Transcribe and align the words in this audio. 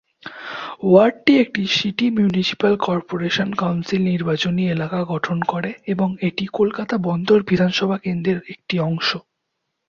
ওয়ার্ডটি 0.83 1.33
একটি 1.37 1.61
city 1.75 2.05
municipal 2.17 2.73
corporation 2.85 3.49
council 3.53 4.01
নির্বাচনী 4.11 4.63
এলাকা 4.67 4.99
গঠন 5.13 5.37
করে 5.43 5.71
এবং 5.87 6.09
এটি 6.27 6.45
কলকাতা 6.53 6.95
বন্দর 7.07 7.39
বিধানসভা 7.49 7.97
কেন্দ্রর 7.97 8.39
একটি 8.53 8.75
অংশ। 8.87 9.09